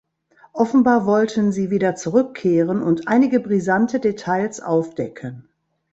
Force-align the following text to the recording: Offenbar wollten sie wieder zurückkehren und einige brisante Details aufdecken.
Offenbar 0.53 1.05
wollten 1.05 1.51
sie 1.51 1.69
wieder 1.69 1.93
zurückkehren 1.95 2.81
und 2.81 3.07
einige 3.07 3.39
brisante 3.39 3.99
Details 3.99 4.59
aufdecken. 4.59 5.47